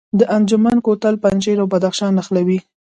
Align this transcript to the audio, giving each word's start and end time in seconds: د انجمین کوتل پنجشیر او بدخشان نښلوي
د 0.19 0.21
انجمین 0.37 0.77
کوتل 0.85 1.15
پنجشیر 1.23 1.57
او 1.61 1.67
بدخشان 1.73 2.11
نښلوي 2.17 2.59